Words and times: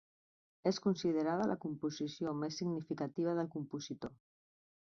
És 0.71 0.79
considerada 0.85 1.45
la 1.51 1.57
composició 1.67 2.35
més 2.39 2.57
significativa 2.63 3.37
del 3.41 3.55
compositor. 3.59 4.19